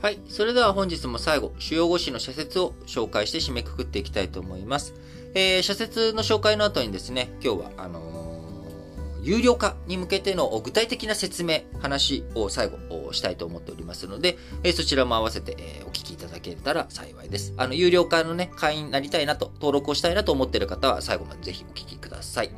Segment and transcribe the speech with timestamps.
[0.00, 0.20] はい。
[0.28, 4.94] それでは本日も最後、主要語詞の社説を紹介して締めくくっていきたいと思います。
[5.34, 17.52] えー、社説の紹介の後にですね、今日は、あのー、有料化に向けての具体的な説明、話を最後したいと思っておりますので、えー、そちらも合わせて、えお聞きいただけたら幸いです。
[17.56, 22.52] あの、有料化のね、会員になりたいなと、登録をしたいなと思っている方は最後までぜひお聞きください。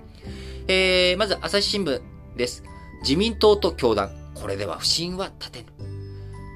[0.69, 2.03] えー、まず、朝日新聞
[2.37, 2.65] です。
[3.01, 5.80] 自民党と教団、これでは不信は立てぬ。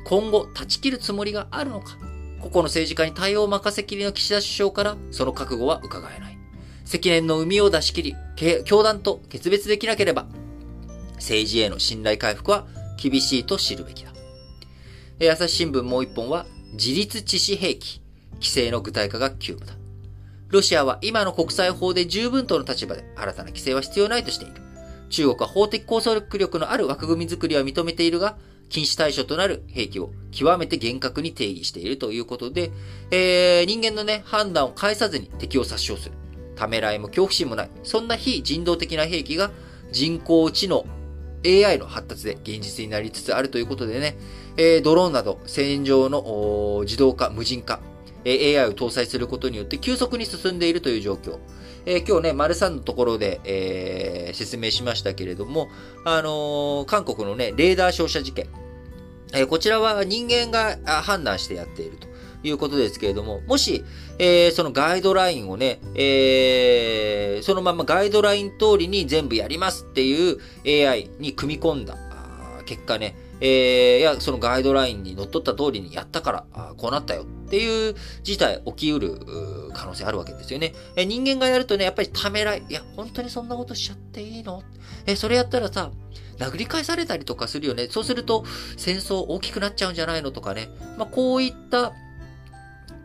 [0.04, 1.96] 今後断ち切るつもりがあるのか？
[2.40, 6.38] 個々の政治家に対応を任せきりの岸田首相からその覚悟は伺えない。
[6.84, 8.14] 積年の海を出し切り、
[8.64, 10.26] 教団と決別できなければ、
[11.14, 12.66] 政治への信頼回復は
[13.02, 14.12] 厳しいと知るべきだ。
[15.32, 18.02] 朝日新聞もう一本は、自立致死兵器、
[18.34, 19.78] 規制の具体化が急務だ。
[20.48, 24.54] ロシアは今の国際法で十分との立場で新たな規制は必要ないとしている。
[25.08, 28.36] 中国は法的拘束力のある枠組み作りは認めているが、
[28.74, 32.72] 禁止対象となる兵器を極めて厳格に定義しているということで、
[33.12, 36.16] えー、人間のね、判断を返さずに敵を殺傷する。
[36.56, 37.70] ためらいも恐怖心もない。
[37.84, 39.52] そんな非人道的な兵器が
[39.92, 40.84] 人工知能
[41.46, 44.16] AI の発達で現実になりつつあるということでね、
[44.56, 47.78] えー、ドローンなど戦場の自動化、無人化、
[48.24, 51.38] えー、AI を搭載することによって急速に進んでいるという状況。
[51.86, 55.68] えー、今日ね、丸3のところで、えー、説明しましたけれども、
[56.04, 58.63] あのー、韓国のね、レーダー照射事件。
[59.34, 62.06] えこちらは人間が判断してやっていると
[62.46, 63.84] いうことですけれども、もし、
[64.18, 71.96] えそのガイドラインをね、えそのままガイドライン通りに全部やりますっていう AI に組み込んだ
[72.66, 79.20] 結果ね、えー、いや、そのガイドラインにのっとった通りにやったから、あこうなったよっていう事態起きうる
[79.74, 80.72] 可能性あるわけですよね。
[80.96, 82.64] え人間がやるとね、やっぱりためらい。
[82.66, 84.62] いや、本当にそんなことしちゃっていいの？
[85.04, 85.90] え、それやったらさ、
[86.38, 87.88] 殴り返されたりとかするよね。
[87.90, 88.46] そうすると、
[88.78, 90.70] 戦争大きくなっちゃうんじゃないのとかね。
[90.96, 91.92] まあ、こういった、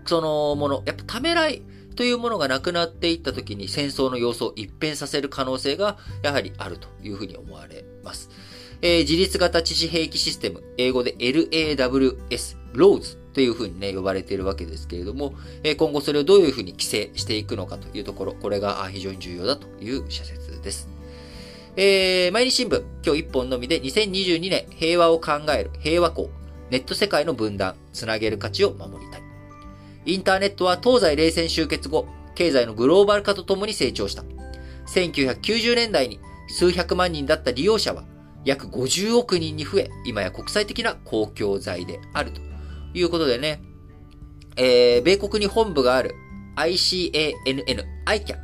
[0.06, 1.64] そのもの、やっぱためらい
[1.98, 8.30] というものがなくなっていった時に戦争の様相を一変させる可能性がやはりあるというふうに思われます。
[8.82, 20.90] えー、自立型致死兵器システム、英語で LAWS、LOWS というふうにね、呼ばれているわけですけれども、えー、今後それをどういうふうに規制していくのかというところ、これが非常に重要だという社説です。
[21.76, 26.30] えー、毎日新聞、今日一本のみで2022年平和を考える平和校、
[26.70, 29.22] ネット世界の分断、つなげる価値を守りたい。
[30.06, 34.24] インターネットは東西冷戦終結後、経済のグローバル化とともに成長した。
[34.88, 38.04] 1990年代に数百万人だった利用者は
[38.46, 42.42] 約50億人に増え、今や国際的な公共財であると
[42.94, 43.62] いうことでね、
[44.56, 46.16] えー、米国に本部がある
[46.56, 47.64] ICANN、
[48.06, 48.38] ICAN、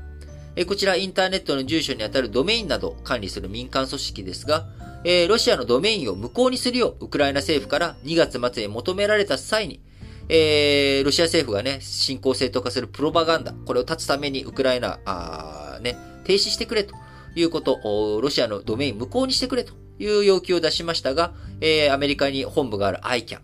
[0.56, 4.66] えー、こちらインターネットの住所にあたるドメインなどを管理する民間組織ですが、
[5.03, 9.81] えー、ロシアのドメインを無効にするようウクライナ政府から2月末に求められた際に、
[10.29, 16.95] えー、ロシア政府がね、侵攻正当化するプロパガンダ、これを断つためにウクライナ、あね、停止してくれと
[17.35, 23.39] いうこと、ロシアのドメイン無効にしてくれという要求を出しましたが、えー、アメリカに本部がある ICAN。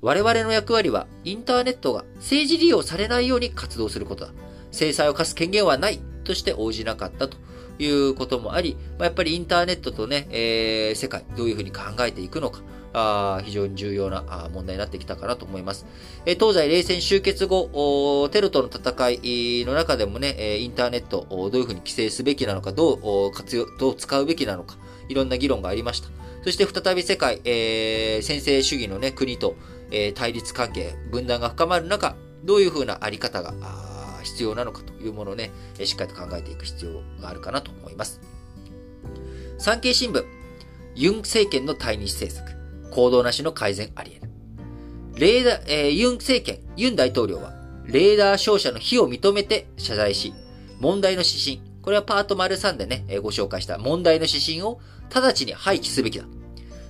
[0.00, 4.32] 我々の役割は、インターネットが政治利用されないように活動することだ。
[4.72, 7.36] 制裁を課す権限はないとして応じなかったと
[7.78, 12.62] いうこともあり、まあ、やっぱりインターネットとね、えー、世界、どういうふうに考えていくのか、
[12.94, 14.22] あ非常に重要な
[14.52, 15.86] 問題になってきたかなと思います。
[16.26, 24.76] え東西冷戦終結後、テロとの戦いの中でもね、インターネットをどういうふうに規制すべきなのか、どう活用、どう使うべきなのか、
[25.08, 26.08] いろんな議論がありました。
[26.44, 29.54] そして再び世界、えー、先制主義のね、国と、
[29.90, 33.54] えー、対立関係、分断が深まる中、どういうふうなあり方が
[34.24, 35.52] 必要なのかというものをね、
[35.84, 38.20] しっかりと考えていく必要があるかなと思います。
[39.58, 40.24] 産経新聞、
[40.96, 42.56] ユン政権の対日政策、
[42.90, 44.32] 行動なしの改善あり得る。
[45.14, 47.52] レーダー、えー、ユン政権、ユン大統領は、
[47.84, 50.34] レーダー照射の非を認めて謝罪し、
[50.80, 54.80] 問題の指針、これはパート丸3でね、ご紹介した問題の指針を
[55.12, 56.24] 直ちに廃棄すべきだ。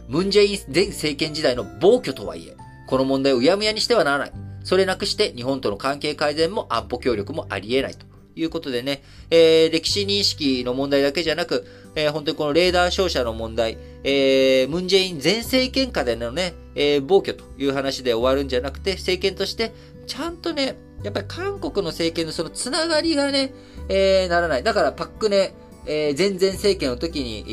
[0.08, 2.56] ムンジェイン前政権時代の暴挙とはいえ、
[2.86, 4.32] この問題をうやむやにしてはならない。
[4.64, 19.72] それなくして日本との関係改善も安保協力もあり得ないということでね、えー、歴史認識の問題だけじゃなく、えー、本当にこのレーダー照射の問題、えー、ムンジェイン前政権下でのね、えー、暴挙という話で終わるんじゃなくて、政権として
[20.06, 23.52] ちゃんとね、やっぱり韓国の政権のそのつながりがね、
[23.88, 24.62] えー、ならない。
[24.62, 25.54] だからパックネ、
[25.86, 27.50] えー、前々政権の時に、え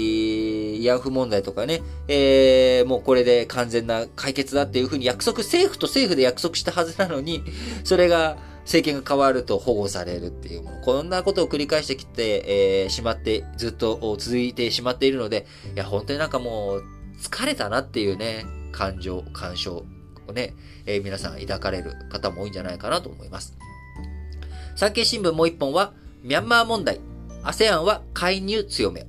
[0.77, 7.43] ー、慰安婦問題とかね、えー、もうこれで完全な解決だっていうふうに約束、政府と政府で約束したはずなのに、
[7.83, 8.37] それが、
[8.69, 10.81] 政権が変わると保護されるっていうもの。
[10.81, 16.83] こんなことを繰り返してきて、えー、しまって、ずっと続いてしまっているので、いや、本当になんかもう、
[17.19, 19.85] 疲れたなっていうね、感情、感傷、を
[20.31, 20.53] ね、
[20.85, 23.57] えー、皆さん抱かれる方も多いんじゃないかなと思います。
[24.75, 26.99] 産経新聞もう一本は、ミャンマー問題、
[27.43, 29.07] ASEAN は介入強め。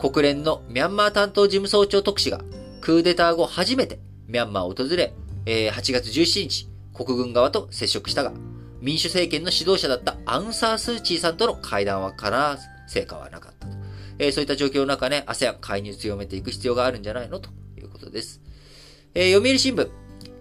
[0.00, 2.42] 国連のミャンマー担当事務総長特使が、
[2.82, 5.14] クーデター後初めてミャンマーを訪れ、
[5.46, 8.34] えー、8月17日、国軍側と接触したが、
[8.82, 12.58] 民主政権の指導者だったアウンサースーチーさんとの会談はから
[12.88, 13.76] 成果はなかったと。
[14.18, 18.42] えー、そういった状況の中ね、ASEAN 介入強めていく必要があるんじゃないのということです。
[19.14, 19.88] えー、読売新聞、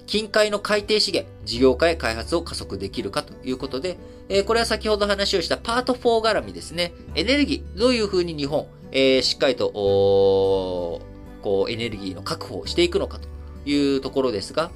[0.08, 3.98] 近海の海底資源、事業化へ開発を加速できるかということで、
[4.28, 6.94] えー、これは先ほど話をしたパート4絡みですね。
[7.14, 13.30] エネルギー、どういうふうに日本、えー、しっかりと、こう、エネルギーの確保をしていくのかと
[13.70, 14.72] いうところですが、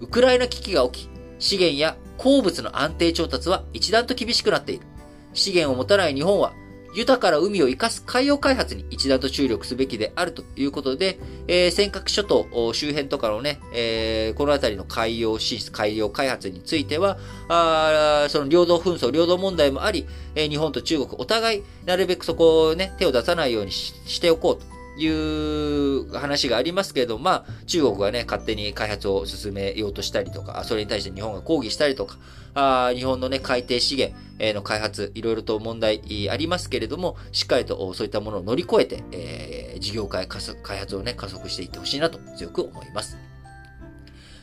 [0.00, 1.10] ウクライナ危機が起き、
[1.40, 4.84] 資源や鉱物の安定調達は一段と厳しくなっている。
[5.32, 6.52] 資源を持たない日本は、
[6.92, 11.18] 豊かな海を生かす海洋開発に一段と注力すべきであるということで、
[11.48, 17.16] えー、尖閣諸島周辺とかのね、えー、この辺りの海洋進出、海洋開発については、
[17.48, 24.69] あその領土紛争、領土問題もあり、えー、日本と中国お互い、なるべくそこをね、手を出さないようにしておこうと。
[25.04, 32.18] いう話がありますけれども、まあ、中国がね、勝手に開発を進めようとしたりとか、それに対して日本が抗議したりとか、
[32.54, 34.14] あ日本のね、海底資源
[34.54, 43.18] の開発、いろいろと問題ありますけれども、しっかりとそういったものを乗り越えて、えー、事業開開発をね、加速していってほしいなと強く思います。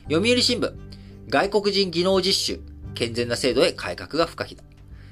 [0.10, 0.74] 読売新聞、
[1.30, 2.60] 外国人技能実習、
[2.94, 4.64] 健全な制度へ改革が不可避だ。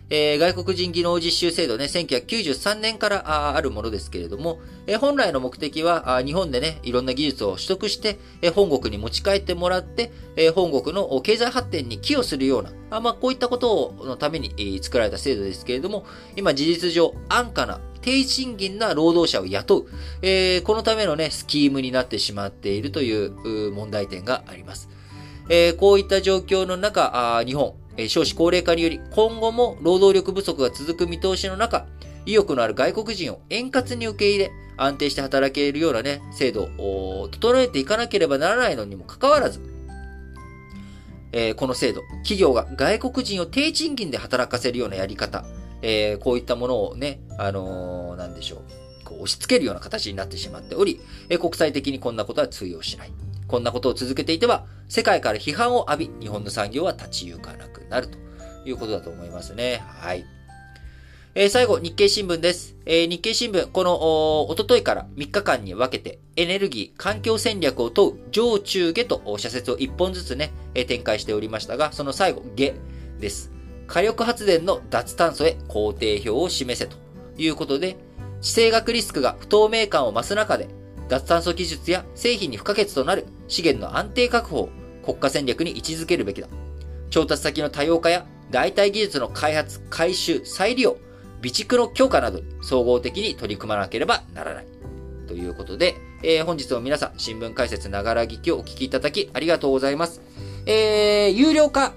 [0.10, 16.06] えー、外国人技能実習制度ね、1993年からあるものですけれども、えー、本来の目的は日本でね、いろんな技術を取得して、えー、本国に持ち帰ってもらって、えー、本国の経済発展に寄与するような、あまあ、こういったことをのために、作られた制度ですけれども、
[16.36, 19.86] 今事実上安価な低賃金な労働者を雇う、
[20.22, 24.90] えー、このためのね、スキームになってしまっているという問題点があります。
[25.50, 31.86] えー、こういった状況の中、日本、え少子高齢化により、今後も労働力不足が続く見通しの中、
[32.26, 39.62] 意欲のある外国人を円滑に受け入れ、安定して働けるようなね、制度を整えていかなければならないのにもかかわらず、
[41.32, 45.46] えー、この制度、企業が外国人を低賃金で働かせるようなやり方、
[45.82, 51.00] えー、こういったものをね、あのー、なんでしょう、こう押し付けるような形になってしまっており、
[51.30, 53.12] え国際的にこんなことは通用しない。
[53.48, 58.18] こんなことを続けていては、世界から批判を浴び、日本の産業は立ち行かなくなると
[58.66, 59.84] いうことだと思いますね。
[59.86, 60.26] はい。
[61.38, 62.78] えー、最後、日経新聞です。
[62.86, 72.74] えー、日経新聞、この、お、おとといから3日間に分けて、エネルギー、環境戦略を問う上中下と社説を1本ずつね、えー、展開しておりましたが、その最後、下
[73.20, 73.52] です。
[73.86, 76.96] 火力発電の脱炭素へ工程表を示せと
[77.38, 77.98] いうことで、
[78.42, 80.70] 地政学リスクが不透明感を増す中で、
[81.08, 84.70] 脱炭素技術や製品に不可欠となる資源の安定確保を
[85.04, 86.48] 国家戦略に位置づけるべきだ。
[87.10, 90.98] 調達先の多様化や代替技術の開発、回収、再利用、
[91.42, 94.68] 備蓄の強化などに総合的に取り組まなければならない。
[95.28, 100.22] ということで、えー、本日も皆さん、新聞解説ながら聞きをお聞きいただきありがとうございます。
[100.66, 101.94] えー、有料化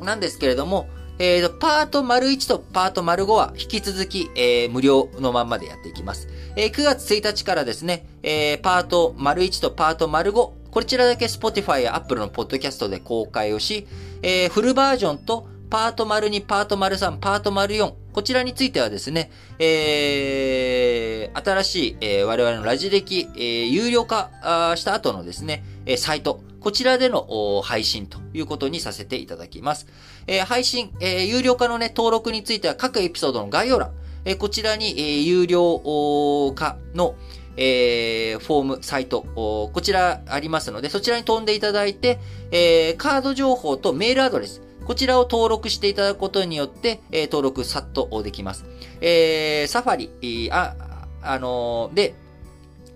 [0.00, 0.88] なんですけれども、
[1.22, 6.28] えー、パート丸1とパート丸5は引き続き、えー、無料のまんまでやっていきます。
[6.56, 13.86] えー、9月1日からですね、えー、パート丸1とパート丸5、こちらだけ Spotify や Apple のポッドキャストで公開をし、
[14.22, 24.30] えー、フルバージョンとパート丸2、パート丸3、パート丸4、こちらについてはですね、えー、新しい、えー、我々のラジ歴、えー、有料化
[24.74, 29.86] した後のですね、えー、サイト、こちらでの配信ということにさせていただきます。
[30.26, 33.92] えー、配信、えー、有料化のね、登録については各エピソードの概要欄、
[34.24, 37.14] えー、こちらに、えー、有料化の、
[37.56, 42.18] えー、フォーム、サイト、こちらありますので、そちらに飛んでいただいて、
[42.50, 48.64] えー、カード情報とメールアドレス、こちらを登録していただくことによって、えー、登録さっとできます。
[49.00, 50.74] えー、サファリ、あ、
[51.22, 52.14] あのー、で、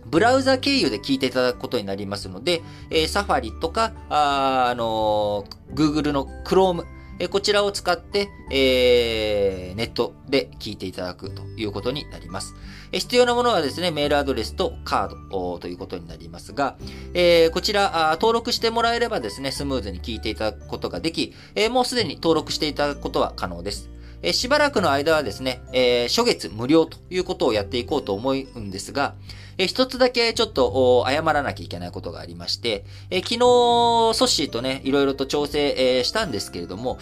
[0.06, 6.84] ブラウザ経由で聞いていただくことになりますので、えー、サファリとか、あ、あのー、Google の Chrome、
[7.20, 12.54] えこちらを使って、えー、ネットで聞いていただくということになります。
[12.90, 16.76] え必要なものはですね、メールアドレスとカードということになりますが、
[17.14, 23.90] えー、こちらあ、登録してもらえればですね、スムーズに聞いていただくことができ、えー、もうすでに登録していただくことは可能です。
[24.24, 29.14] えしばらくの間はですね、え初月無料ということをやっていこうと思うんですが、
[29.58, 36.98] え一つだけちょっと謝らなきゃいけないことがありまして、え昨日、ソッシーとね、いろいろと調整、えしたんですけれども、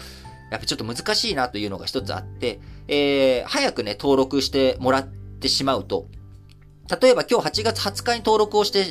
[0.51, 6.07] やっぱちょっと難しいなというのが一つあって、えー、早くね、登録してもらってしまうと、
[7.01, 8.85] 例えば今日8月20日に登録をして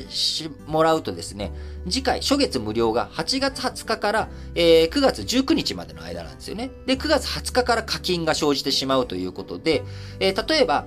[0.66, 1.52] もらうとですね、
[1.88, 6.70] 次回、初月無料が8月20日から、えー、9月19日までの間なんですよね。
[6.86, 9.82] で、9月20日から課金が生じてしまうということで、
[10.20, 10.86] えー、例えば、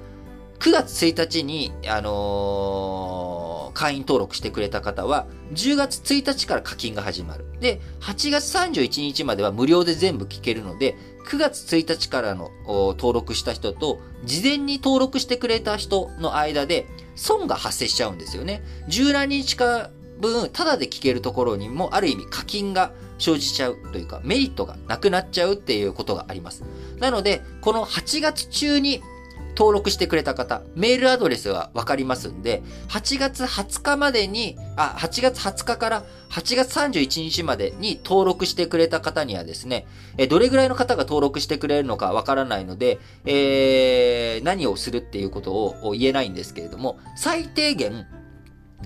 [0.60, 7.46] 9月1日に、あのー、会員登録してくれた方は、10月1日から課金が始まる。
[7.60, 18.64] で、8月31日までは無料で全部聞けるので、9月1日からの登録した人と、事前に登録してくれた人の間で、損が発生しちゃうんですよね。
[18.88, 26.64] 十何日か分、ただで聞けるところにも、ある意味課金が生じちゃうというか、メリットがなくなっちゃうっていうことがあります。
[27.00, 29.02] なので、この8月中に
[29.56, 48.06] 登録してくれた方、メールアドレスはわかりますんで、8月20日までに、あ、8月20日から8月31日までに登録してくれた方にはですね、えどれぐらいの方が登録してくれるのかわからないので、えー、何をするっていうことを言えないんですけれども、最低限、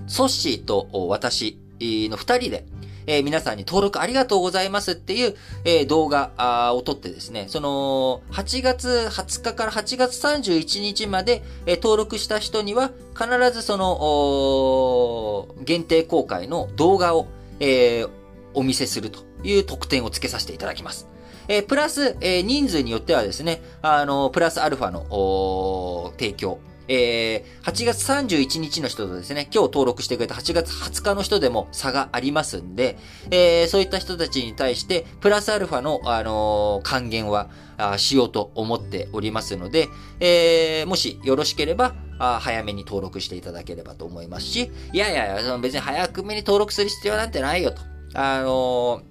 [0.06, 2.64] ソッシーと私の二人で、
[3.10, 17.26] え、皆さんに登録ありがとうございますっていう、え、動画を撮ってですね、その、8月20日から8月31日まで、え、登録した人には、必ずその、限定公開の動画を、
[17.58, 18.10] えー、
[18.54, 21.08] お見せするという特典を付けさせていただきます。
[21.48, 26.60] えー、プラス、えー、人数によってはですね、あの、プラスアルファの、提供、
[26.92, 32.98] えー、8月31日の人とですね、今日登録してくれた8月20日の人でも差がありますんで、
[33.30, 39.86] えー、そういった人たちに対して、プラスアルファの、あのー、還元はあしようと思っておりますので、
[40.18, 47.82] えー、もしよろしければ、あ早めに登録していただければと思いますし、いやいやいや、別に早くめに登録する必要なんてないよと。
[48.14, 49.09] あのー、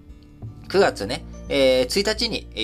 [0.70, 2.60] 9月ね、えー、1日に、え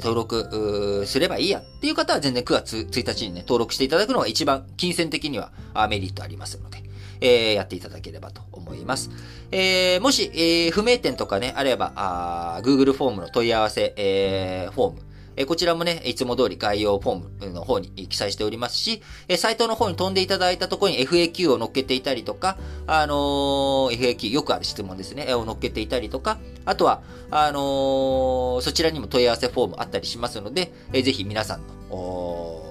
[0.00, 5.50] ー、登録すればいいやっていう方は全然9月1日にね、登録していただくのが一番金銭的には
[5.88, 6.82] メリットありますので、
[7.20, 9.10] えー、やっていただければと思います。
[9.50, 15.00] えー、もし、えー、不明点とかね、あれば、あ Google フォームの問い合わせ、えー、フォーム、
[15.40, 32.66] えこちらもね、いつも通り概要フォームの方に記載しておりますし、えサイトの方に飛んでいただいたところに FAQ を載っけていたりとか、あの、FAQ、よくある質問ですね、を載っけていたりとか、あとは、あの、そちらにも問い合わせフォームあったりしますので、えぜひ皆さんの、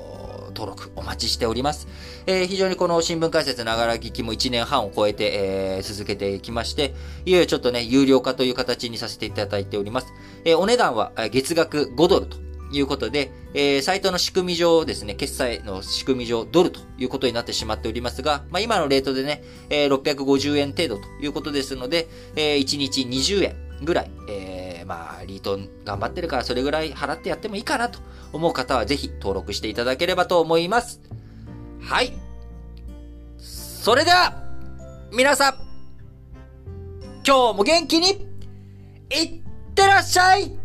[0.50, 1.88] 登録お待ちしております。
[2.26, 6.94] えー、非常にこの新聞解説ながら聞きも1年半を超えて、えー、続けてきまして、
[7.26, 10.08] いよいよちょっとね、有料化という形にさせていただいております。
[10.46, 28.00] えー、お値段は月額5ドルということで、えー、サイトの仕組み上ですね、決済の仕組み上ドルということになってしまっておりますが、まあ、今のレートでね、えー、650円程度ということですので、えー、1日20円ぐらい、えー、まあ、リート頑張ってるからそれぐらい払ってやってもいいかなと
[28.34, 31.02] 思う方はぜひ登録していただければと思います。
[31.82, 32.14] はい。
[33.38, 34.44] それでは、
[35.12, 35.54] 皆さん、
[37.26, 38.28] 今日も元気に、
[39.12, 39.42] いっ
[39.74, 40.59] てらっしゃい